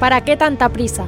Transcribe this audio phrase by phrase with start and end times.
[0.00, 1.04] ¿Para qué tanta prisa?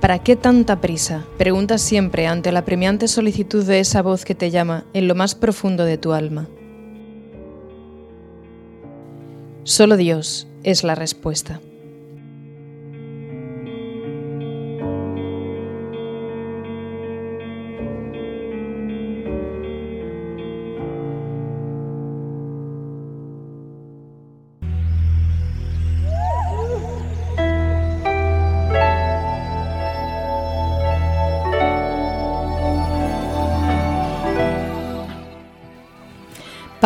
[0.00, 1.24] ¿Para qué tanta prisa?
[1.36, 5.34] Preguntas siempre ante la premiante solicitud de esa voz que te llama en lo más
[5.34, 6.46] profundo de tu alma.
[9.64, 11.60] Solo Dios es la respuesta.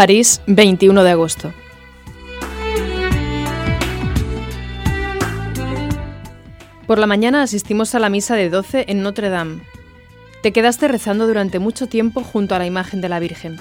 [0.01, 1.53] París, 21 de agosto.
[6.87, 9.61] Por la mañana asistimos a la misa de 12 en Notre Dame.
[10.43, 13.59] Te quedaste rezando durante mucho tiempo junto a la imagen de la Virgen.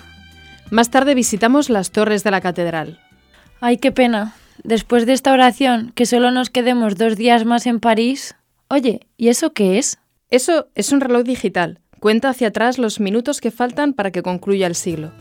[0.69, 3.01] Más tarde visitamos las torres de la catedral.
[3.59, 4.33] Ay, qué pena.
[4.63, 8.37] Después de esta oración, que solo nos quedemos dos días más en París.
[8.69, 9.99] Oye, ¿y eso qué es?
[10.29, 11.81] Eso es un reloj digital.
[11.99, 15.11] Cuenta hacia atrás los minutos que faltan para que concluya el siglo.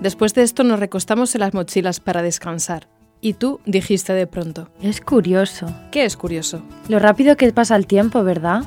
[0.00, 2.88] Después de esto nos recostamos en las mochilas para descansar.
[3.20, 4.70] Y tú dijiste de pronto.
[4.80, 5.66] Es curioso.
[5.90, 6.62] ¿Qué es curioso?
[6.88, 8.64] Lo rápido que pasa el tiempo, ¿verdad?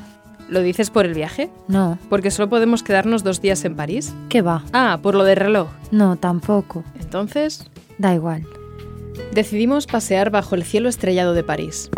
[0.48, 1.50] ¿Lo dices por el viaje?
[1.66, 1.98] No.
[2.08, 4.14] ¿Porque solo podemos quedarnos dos días en París?
[4.28, 4.64] ¿Qué va?
[4.72, 5.68] Ah, por lo del reloj.
[5.90, 6.84] No, tampoco.
[7.00, 7.68] Entonces...
[7.98, 8.46] Da igual.
[9.32, 11.90] Decidimos pasear bajo el cielo estrellado de París.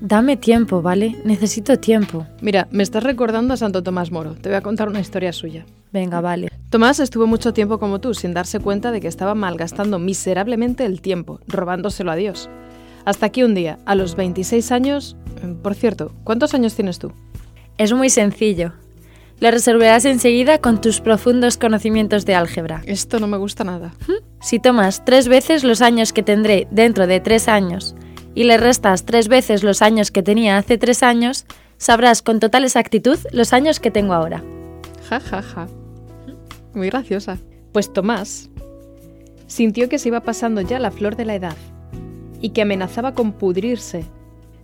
[0.00, 1.16] Dame tiempo, ¿vale?
[1.24, 2.26] Necesito tiempo.
[2.40, 4.34] Mira, me estás recordando a Santo Tomás Moro.
[4.34, 5.64] Te voy a contar una historia suya.
[5.92, 6.51] Venga, vale.
[6.72, 11.02] Tomás estuvo mucho tiempo como tú, sin darse cuenta de que estaba malgastando miserablemente el
[11.02, 12.48] tiempo, robándoselo a Dios.
[13.04, 15.14] Hasta que un día, a los 26 años...
[15.62, 17.12] Por cierto, ¿cuántos años tienes tú?
[17.76, 18.72] Es muy sencillo.
[19.38, 22.80] Lo resolverás enseguida con tus profundos conocimientos de álgebra.
[22.86, 23.92] Esto no me gusta nada.
[24.40, 27.94] Si tomas tres veces los años que tendré dentro de tres años
[28.34, 31.44] y le restas tres veces los años que tenía hace tres años,
[31.76, 34.42] sabrás con total exactitud los años que tengo ahora.
[35.10, 35.68] Ja, ja, ja.
[36.74, 37.38] Muy graciosa.
[37.72, 38.50] Pues Tomás
[39.46, 41.56] sintió que se iba pasando ya la flor de la edad
[42.40, 44.04] y que amenazaba con pudrirse.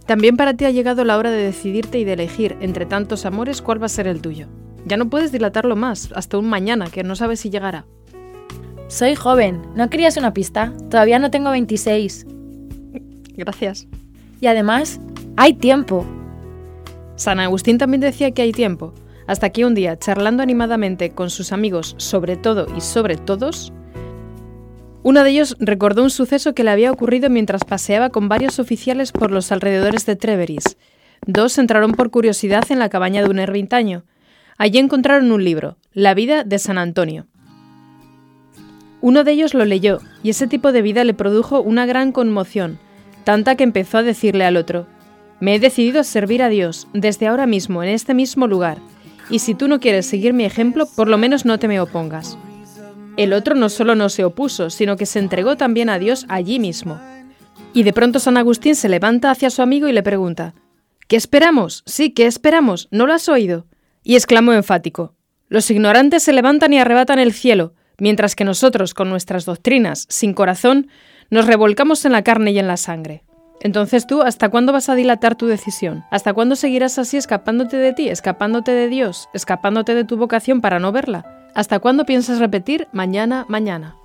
[0.07, 3.61] También para ti ha llegado la hora de decidirte y de elegir entre tantos amores
[3.61, 4.47] cuál va a ser el tuyo.
[4.87, 7.85] Ya no puedes dilatarlo más, hasta un mañana, que no sabes si llegará.
[8.87, 10.73] Soy joven, ¿no querías una pista?
[10.89, 12.27] Todavía no tengo 26.
[13.37, 13.87] Gracias.
[14.41, 14.99] Y además,
[15.37, 16.07] hay tiempo.
[17.17, 18.95] San Agustín también decía que hay tiempo,
[19.29, 23.73] hasta que un día, charlando animadamente con sus amigos sobre todo y sobre todos,
[25.03, 29.13] uno de ellos recordó un suceso que le había ocurrido mientras paseaba con varios oficiales
[29.13, 30.77] por los alrededores de Treveris.
[31.27, 34.05] Dos entraron por curiosidad en la cabaña de un ermitaño.
[34.57, 37.27] Allí encontraron un libro, La vida de San Antonio.
[39.01, 42.79] Uno de ellos lo leyó, y ese tipo de vida le produjo una gran conmoción,
[43.25, 44.87] tanta que empezó a decirle al otro,
[45.39, 48.79] Me he decidido a servir a Dios, desde ahora mismo, en este mismo lugar,
[49.31, 52.39] y si tú no quieres seguir mi ejemplo, por lo menos no te me opongas.
[53.17, 56.59] El otro no solo no se opuso, sino que se entregó también a Dios allí
[56.59, 57.01] mismo.
[57.73, 60.55] Y de pronto San Agustín se levanta hacia su amigo y le pregunta,
[61.09, 61.83] ¿Qué esperamos?
[61.87, 62.89] Sí, ¿qué esperamos?
[62.91, 63.67] ¿No lo has oído?
[64.05, 65.15] Y exclamó enfático,
[65.49, 70.33] Los ignorantes se levantan y arrebatan el cielo, mientras que nosotros, con nuestras doctrinas, sin
[70.33, 70.89] corazón,
[71.31, 73.25] nos revolcamos en la carne y en la sangre.
[73.61, 76.05] Entonces tú, ¿hasta cuándo vas a dilatar tu decisión?
[76.11, 80.79] ¿Hasta cuándo seguirás así escapándote de ti, escapándote de Dios, escapándote de tu vocación para
[80.79, 81.51] no verla?
[81.55, 83.97] ¿Hasta cuándo piensas repetir mañana, mañana?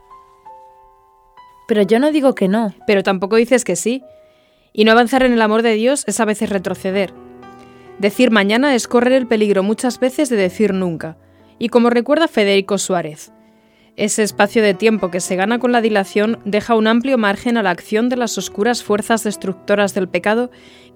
[1.67, 2.73] Pero yo no digo que no.
[2.87, 4.03] Pero tampoco dices que sí.
[4.73, 7.13] Y no avanzar en el amor de Dios es a veces retroceder.
[7.99, 11.17] Decir mañana es correr el peligro muchas veces de decir nunca.
[11.59, 13.31] Y como recuerda Federico Suárez,
[13.95, 17.63] ese espacio de tiempo que se gana con la dilación deja un amplio margen a
[17.63, 20.49] la acción de las oscuras fuerzas destructoras del pecado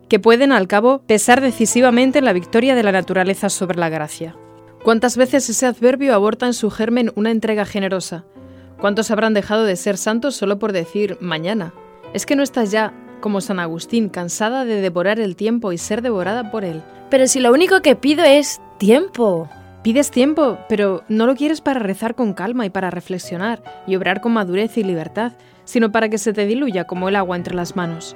[0.09, 4.35] que pueden al cabo pesar decisivamente en la victoria de la naturaleza sobre la gracia.
[4.83, 8.25] ¿Cuántas veces ese adverbio aborta en su germen una entrega generosa?
[8.79, 11.73] ¿Cuántos habrán dejado de ser santos solo por decir mañana?
[12.13, 16.01] Es que no estás ya, como San Agustín, cansada de devorar el tiempo y ser
[16.01, 16.83] devorada por él.
[17.09, 19.49] Pero si lo único que pido es tiempo.
[19.87, 24.19] Pides tiempo, pero no lo quieres para rezar con calma y para reflexionar y obrar
[24.19, 25.31] con madurez y libertad,
[25.63, 28.13] sino para que se te diluya como el agua entre las manos.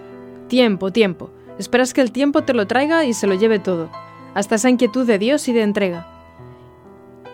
[0.49, 1.29] Tiempo, tiempo.
[1.57, 3.89] Esperas que el tiempo te lo traiga y se lo lleve todo,
[4.33, 6.07] hasta esa inquietud de Dios y de entrega.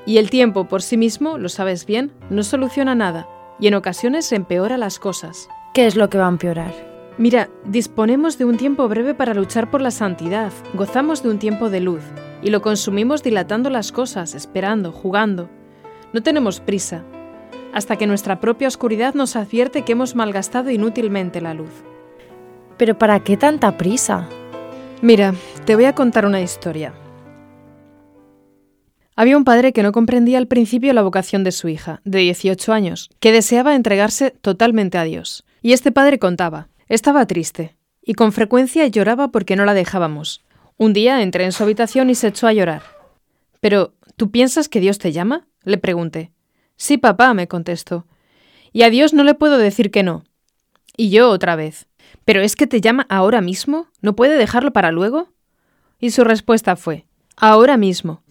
[0.05, 3.27] Y el tiempo por sí mismo, lo sabes bien, no soluciona nada,
[3.59, 5.49] y en ocasiones empeora las cosas.
[5.73, 6.86] ¿Qué es lo que va a empeorar?
[7.17, 11.71] Mira, disponemos de un tiempo breve para luchar por la santidad, gozamos de un tiempo
[11.71, 12.03] de luz,
[12.43, 15.49] y lo consumimos dilatando las cosas, esperando, jugando.
[16.13, 17.03] No tenemos prisa.
[17.73, 21.69] hasta que nuestra propia oscuridad nos advierte que hemos malgastado inútilmente la luz.
[22.77, 24.27] ¿Pero para qué tanta prisa?
[25.01, 25.35] Mira,
[25.65, 26.93] te voy a contar una historia.
[29.15, 32.73] Había un padre que no comprendía al principio la vocación de su hija, de 18
[32.73, 35.43] años, que deseaba entregarse totalmente a Dios.
[35.61, 40.45] Y este padre contaba, estaba triste, y con frecuencia lloraba porque no la dejábamos.
[40.77, 42.83] Un día entré en su habitación y se echó a llorar.
[43.59, 45.47] Pero, ¿tú piensas que Dios te llama?
[45.63, 46.31] le pregunté.
[46.77, 48.05] Sí, papá, me contestó.
[48.71, 50.23] Y a Dios no le puedo decir que no.
[50.95, 51.87] Y yo otra vez.
[52.23, 53.87] ¿Pero es que te llama ahora mismo?
[54.01, 55.29] ¿No puede dejarlo para luego?
[55.99, 57.05] Y su respuesta fue,
[57.35, 58.21] ahora mismo.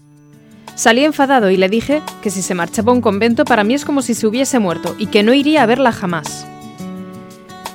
[0.75, 3.85] Salí enfadado y le dije que si se marchaba a un convento para mí es
[3.85, 6.47] como si se hubiese muerto y que no iría a verla jamás.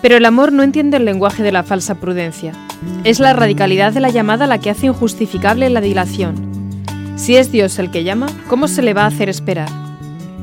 [0.02, 2.54] Pero el amor no entiende el lenguaje de la falsa prudencia.
[3.04, 6.36] Es la radicalidad de la llamada la que hace injustificable la dilación.
[7.16, 9.70] Si es Dios el que llama, ¿cómo se le va a hacer esperar?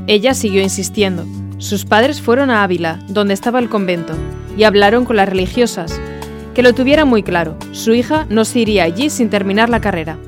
[0.07, 1.27] Ella siguió insistiendo.
[1.59, 4.15] Sus padres fueron a Ávila, donde estaba el convento,
[4.57, 6.01] y hablaron con las religiosas.
[6.55, 10.19] Que lo tuviera muy claro, su hija no se iría allí sin terminar la carrera.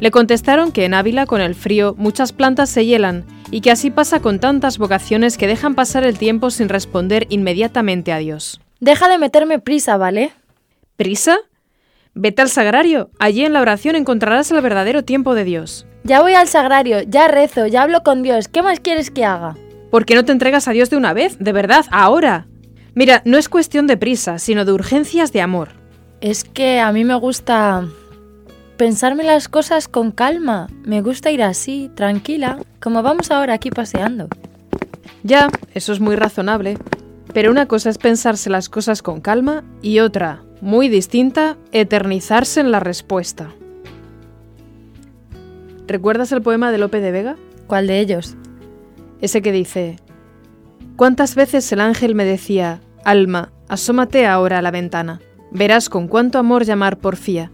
[0.00, 3.90] Le contestaron que en Ávila con el frío muchas plantas se hielan y que así
[3.90, 8.60] pasa con tantas vocaciones que dejan pasar el tiempo sin responder inmediatamente a Dios.
[8.80, 10.32] Deja de meterme prisa, ¿vale?
[10.96, 11.38] ¿Prisa?
[12.14, 15.86] Vete al sagrario, allí en la oración encontrarás el verdadero tiempo de Dios.
[16.04, 19.56] Ya voy al sagrario, ya rezo, ya hablo con Dios, ¿qué más quieres que haga?
[19.90, 21.38] ¿Por qué no te entregas a Dios de una vez?
[21.38, 22.46] De verdad, ahora.
[22.94, 25.70] Mira, no es cuestión de prisa, sino de urgencias de amor.
[26.20, 27.88] Es que a mí me gusta
[28.76, 30.68] pensarme las cosas con calma.
[30.84, 34.28] Me gusta ir así, tranquila, como vamos ahora aquí paseando.
[35.22, 36.78] Ya, eso es muy razonable.
[37.32, 42.70] Pero una cosa es pensarse las cosas con calma y otra, muy distinta, eternizarse en
[42.70, 43.52] la respuesta.
[45.86, 47.36] ¿Recuerdas el poema de Lope de Vega?
[47.66, 48.36] ¿Cuál de ellos?
[49.20, 49.96] Ese que dice,
[50.96, 56.38] ¿cuántas veces el ángel me decía, Alma, asómate ahora a la ventana, verás con cuánto
[56.38, 57.50] amor llamar porfía,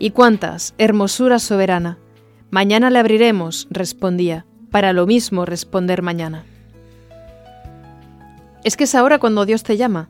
[0.00, 1.98] ¿Y cuántas, hermosura soberana?
[2.50, 6.44] Mañana le abriremos, respondía, para lo mismo responder mañana.
[8.62, 10.08] ¿Es que es ahora cuando Dios te llama?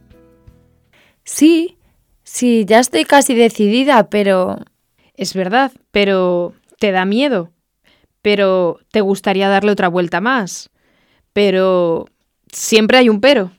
[1.25, 1.79] Sí,
[2.23, 4.59] sí, ya estoy casi decidida, pero...
[5.15, 7.51] Es verdad, pero te da miedo.
[8.21, 10.71] Pero te gustaría darle otra vuelta más.
[11.33, 12.07] Pero...
[12.53, 13.53] Siempre hay un pero.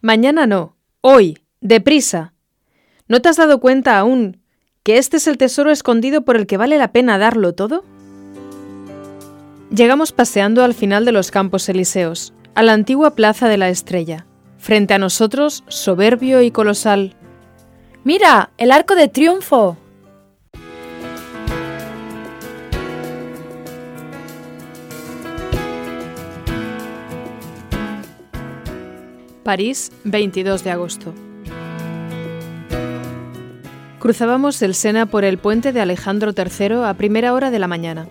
[0.00, 2.34] Mañana no, hoy, deprisa.
[3.08, 4.42] ¿No te has dado cuenta aún
[4.86, 7.82] que este es el tesoro escondido por el que vale la pena darlo todo?
[9.68, 14.26] Llegamos paseando al final de los campos elíseos, a la antigua Plaza de la Estrella.
[14.58, 17.16] Frente a nosotros, soberbio y colosal.
[18.04, 18.50] ¡Mira!
[18.58, 19.76] ¡El arco de triunfo!
[29.42, 31.25] París, 22 de agosto.
[34.06, 38.06] Cruzábamos el Sena por el puente de Alejandro III a primera hora de la mañana.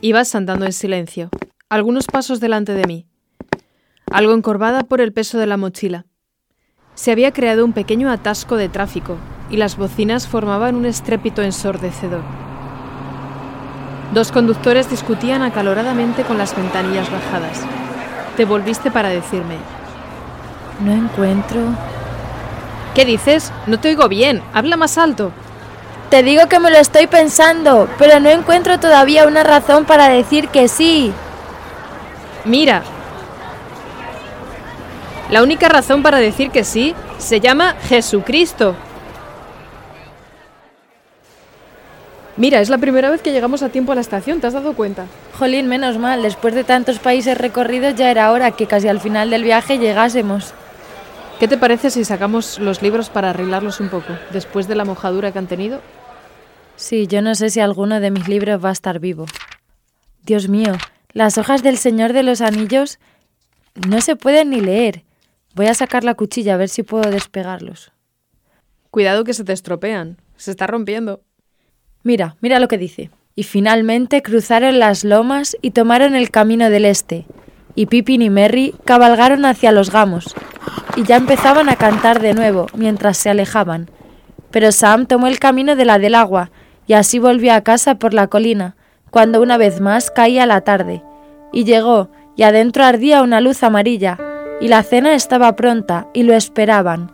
[0.00, 1.28] Ibas andando en silencio,
[1.68, 3.06] algunos pasos delante de mí,
[4.10, 6.06] algo encorvada por el peso de la mochila.
[6.94, 9.18] Se había creado un pequeño atasco de tráfico
[9.50, 12.22] y las bocinas formaban un estrépito ensordecedor.
[14.14, 17.60] Dos conductores discutían acaloradamente con las ventanillas bajadas.
[18.38, 19.58] Te volviste para decirme,
[20.82, 21.60] No encuentro
[22.94, 23.52] ¿Qué dices?
[23.66, 24.42] No te oigo bien.
[24.52, 25.32] Habla más alto.
[26.10, 30.48] Te digo que me lo estoy pensando, pero no encuentro todavía una razón para decir
[30.48, 31.12] que sí.
[32.44, 32.82] Mira.
[35.30, 38.74] La única razón para decir que sí se llama Jesucristo.
[42.36, 44.72] Mira, es la primera vez que llegamos a tiempo a la estación, ¿te has dado
[44.72, 45.04] cuenta?
[45.38, 49.30] Jolín, menos mal, después de tantos países recorridos ya era hora que casi al final
[49.30, 50.54] del viaje llegásemos.
[51.40, 55.32] ¿Qué te parece si sacamos los libros para arreglarlos un poco, después de la mojadura
[55.32, 55.80] que han tenido?
[56.76, 59.24] Sí, yo no sé si alguno de mis libros va a estar vivo.
[60.22, 60.74] Dios mío,
[61.14, 62.98] las hojas del Señor de los Anillos
[63.88, 65.04] no se pueden ni leer.
[65.54, 67.90] Voy a sacar la cuchilla a ver si puedo despegarlos.
[68.90, 70.18] Cuidado que se te estropean.
[70.36, 71.22] Se está rompiendo.
[72.02, 73.08] Mira, mira lo que dice.
[73.34, 77.24] Y finalmente cruzaron las lomas y tomaron el camino del este.
[77.74, 80.34] Y Pippin y Merry cabalgaron hacia los gamos,
[81.00, 83.88] y ya empezaban a cantar de nuevo mientras se alejaban.
[84.50, 86.50] Pero Sam tomó el camino de la del agua
[86.86, 88.76] y así volvió a casa por la colina,
[89.10, 91.02] cuando una vez más caía la tarde.
[91.52, 94.18] Y llegó, y adentro ardía una luz amarilla,
[94.60, 97.12] y la cena estaba pronta, y lo esperaban.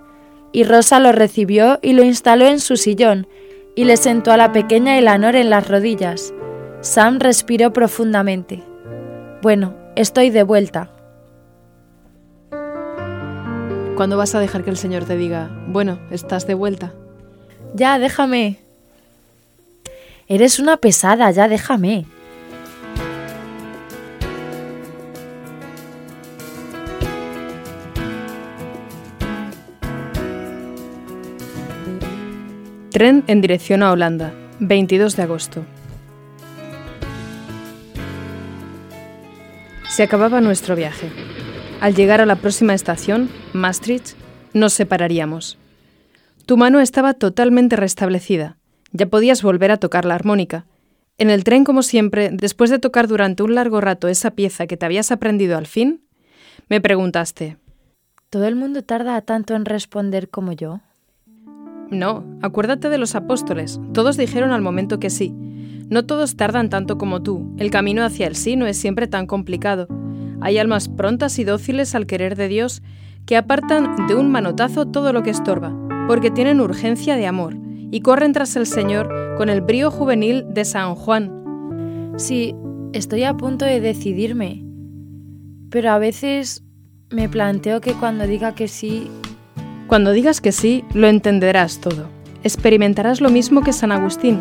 [0.50, 3.28] Y Rosa lo recibió y lo instaló en su sillón,
[3.76, 6.32] y le sentó a la pequeña Elanor en las rodillas.
[6.80, 8.64] Sam respiró profundamente.
[9.42, 10.90] Bueno, estoy de vuelta.
[13.96, 16.92] ¿Cuándo vas a dejar que el Señor te diga, bueno, estás de vuelta?
[17.74, 18.58] Ya, déjame.
[20.28, 22.04] Eres una pesada, ya déjame.
[32.90, 35.64] Tren en dirección a Holanda, 22 de agosto.
[39.88, 41.10] Se acababa nuestro viaje.
[41.80, 44.16] Al llegar a la próxima estación, Maastricht,
[44.54, 45.58] nos separaríamos.
[46.46, 48.56] Tu mano estaba totalmente restablecida.
[48.92, 50.64] Ya podías volver a tocar la armónica.
[51.18, 54.78] En el tren, como siempre, después de tocar durante un largo rato esa pieza que
[54.78, 56.02] te habías aprendido al fin,
[56.68, 57.58] me preguntaste.
[58.30, 60.80] ¿Todo el mundo tarda tanto en responder como yo?
[61.90, 63.80] No, acuérdate de los apóstoles.
[63.92, 65.30] Todos dijeron al momento que sí.
[65.88, 67.54] No todos tardan tanto como tú.
[67.58, 69.88] El camino hacia el sí no es siempre tan complicado.
[70.40, 72.82] Hay almas prontas y dóciles al querer de Dios
[73.24, 75.74] que apartan de un manotazo todo lo que estorba,
[76.06, 77.56] porque tienen urgencia de amor
[77.90, 82.12] y corren tras el Señor con el brío juvenil de San Juan.
[82.16, 82.54] Sí,
[82.92, 84.64] estoy a punto de decidirme,
[85.70, 86.64] pero a veces
[87.10, 89.10] me planteo que cuando diga que sí
[89.86, 92.08] cuando digas que sí, lo entenderás todo.
[92.42, 94.40] Experimentarás lo mismo que San Agustín.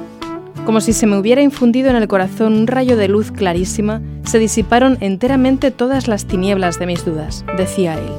[0.64, 4.40] Como si se me hubiera infundido en el corazón un rayo de luz clarísima, se
[4.40, 8.10] disiparon enteramente todas las tinieblas de mis dudas, decía él.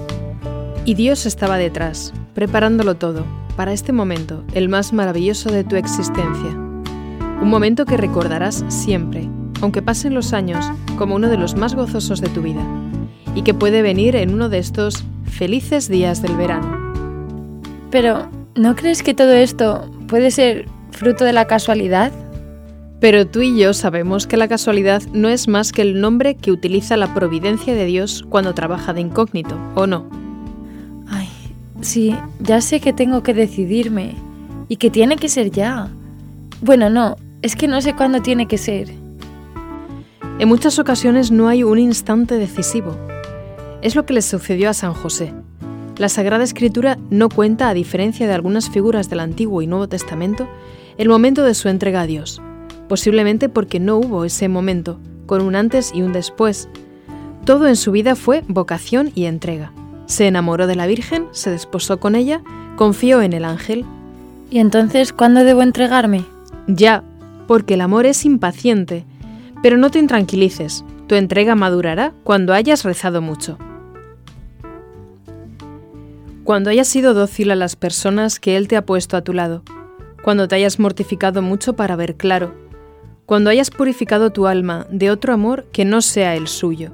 [0.85, 3.25] Y Dios estaba detrás, preparándolo todo,
[3.57, 6.51] para este momento, el más maravilloso de tu existencia.
[6.51, 9.29] Un momento que recordarás siempre,
[9.61, 10.65] aunque pasen los años,
[10.97, 12.65] como uno de los más gozosos de tu vida,
[13.35, 16.95] y que puede venir en uno de estos felices días del verano.
[17.91, 22.13] Pero, ¿no crees que todo esto puede ser fruto de la casualidad?
[23.07, 26.51] Pero tú y yo sabemos que la casualidad no es más que el nombre que
[26.51, 30.11] utiliza la providencia de Dios cuando trabaja de incógnito, ¿o no?
[31.07, 31.29] Ay,
[31.83, 34.17] sí, ya sé que tengo que decidirme
[34.67, 35.89] y que tiene que ser ya.
[36.61, 38.91] Bueno, no, es que no sé cuándo tiene que ser.
[40.41, 42.97] En muchas ocasiones no hay un instante decisivo.
[43.83, 45.33] Es lo que le sucedió a San José.
[45.97, 50.49] La Sagrada Escritura no cuenta, a diferencia de algunas figuras del Antiguo y Nuevo Testamento,
[50.99, 52.43] el momento de su entrega a Dios,
[52.89, 56.69] posiblemente porque no hubo ese momento, con un antes y un después.
[57.45, 59.73] Todo en su vida fue vocación y entrega.
[60.07, 62.43] Se enamoró de la Virgen, se desposó con ella,
[62.77, 63.85] confió en el ángel.
[64.51, 66.25] ¿Y entonces cuándo debo entregarme?
[66.67, 67.03] Ya,
[67.47, 69.05] porque el amor es impaciente.
[69.63, 73.59] Pero no te intranquilices, tu entrega madurará cuando hayas rezado mucho
[76.47, 79.65] cuando hayas sido dócil a las personas que Él te ha puesto a tu lado,
[80.23, 82.55] cuando te hayas mortificado mucho para ver claro,
[83.27, 86.93] cuando hayas purificado tu alma de otro amor que no sea el suyo,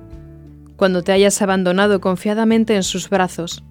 [0.77, 3.63] cuando te hayas abandonado confiadamente en sus brazos,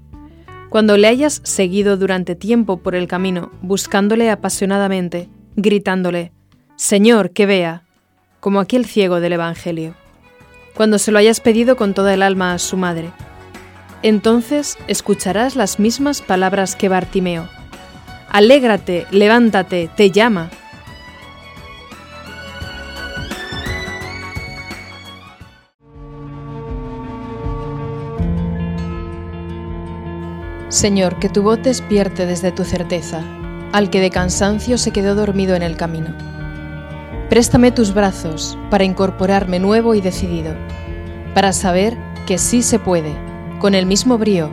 [0.69, 6.31] cuando le hayas seguido durante tiempo por el camino, buscándole apasionadamente, gritándole,
[6.75, 7.83] Señor, que vea,
[8.39, 9.95] como aquel ciego del Evangelio,
[10.75, 13.11] cuando se lo hayas pedido con toda el alma a su madre,
[14.03, 17.49] entonces escucharás las mismas palabras que Bartimeo.
[18.29, 20.49] Alégrate, levántate, te llama.
[30.81, 33.23] Señor, que tu voz despierte desde tu certeza
[33.71, 36.09] al que de cansancio se quedó dormido en el camino.
[37.29, 40.55] Préstame tus brazos para incorporarme nuevo y decidido,
[41.35, 41.95] para saber
[42.25, 43.15] que sí se puede
[43.59, 44.49] con el mismo brío,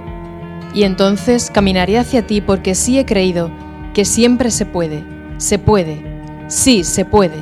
[0.75, 3.51] y entonces caminaré hacia ti porque sí he creído
[3.95, 5.05] que siempre se puede,
[5.39, 6.03] se puede,
[6.49, 7.39] sí se puede.